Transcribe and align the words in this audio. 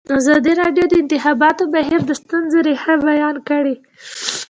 ازادي 0.19 0.53
راډیو 0.61 0.85
د 0.89 0.91
د 0.91 0.93
انتخاباتو 1.03 1.63
بهیر 1.73 1.99
د 2.05 2.11
ستونزو 2.21 2.57
رېښه 2.67 2.95
بیان 3.09 3.35
کړې. 3.49 3.75